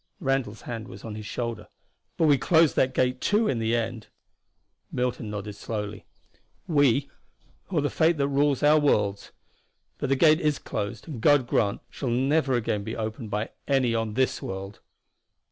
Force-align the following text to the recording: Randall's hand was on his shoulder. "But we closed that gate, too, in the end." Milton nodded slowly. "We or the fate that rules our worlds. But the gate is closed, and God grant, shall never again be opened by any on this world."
Randall's 0.19 0.63
hand 0.63 0.87
was 0.87 1.03
on 1.05 1.13
his 1.13 1.27
shoulder. 1.27 1.67
"But 2.17 2.25
we 2.25 2.39
closed 2.39 2.75
that 2.75 2.95
gate, 2.95 3.21
too, 3.21 3.47
in 3.47 3.59
the 3.59 3.75
end." 3.75 4.07
Milton 4.91 5.29
nodded 5.29 5.53
slowly. 5.55 6.05
"We 6.65 7.07
or 7.69 7.81
the 7.81 7.89
fate 7.91 8.17
that 8.17 8.27
rules 8.27 8.63
our 8.63 8.79
worlds. 8.79 9.31
But 9.99 10.09
the 10.09 10.15
gate 10.15 10.39
is 10.39 10.57
closed, 10.57 11.07
and 11.07 11.21
God 11.21 11.45
grant, 11.45 11.81
shall 11.91 12.09
never 12.09 12.53
again 12.53 12.83
be 12.83 12.95
opened 12.97 13.29
by 13.29 13.51
any 13.67 13.93
on 13.93 14.15
this 14.15 14.41
world." 14.41 14.79